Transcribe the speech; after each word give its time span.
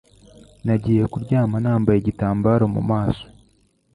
Nagiye 0.65 1.03
kuryama 1.11 1.55
nambaye 1.63 1.97
igitambaro 1.99 2.65
mu 2.75 2.81
maso. 2.89 3.25